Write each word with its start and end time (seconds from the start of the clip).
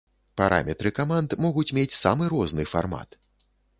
Параметры 0.39 0.91
каманд 0.99 1.35
могуць 1.45 1.67
мець 1.79 1.99
самы 2.01 2.23
розны 2.33 2.67
фармат. 2.75 3.09